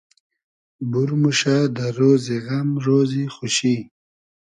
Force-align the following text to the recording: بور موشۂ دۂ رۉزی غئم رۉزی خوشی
بور 0.91 1.09
موشۂ 1.21 1.57
دۂ 1.75 1.85
رۉزی 1.97 2.37
غئم 2.45 2.69
رۉزی 2.85 3.23
خوشی 3.35 3.75